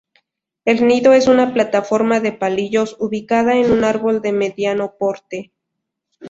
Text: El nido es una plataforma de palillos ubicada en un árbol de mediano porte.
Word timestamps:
El 0.65 0.87
nido 0.87 1.13
es 1.13 1.27
una 1.27 1.53
plataforma 1.53 2.19
de 2.19 2.31
palillos 2.31 2.97
ubicada 2.99 3.53
en 3.57 3.69
un 3.71 3.83
árbol 3.83 4.23
de 4.23 4.31
mediano 4.31 4.95
porte. 4.97 5.51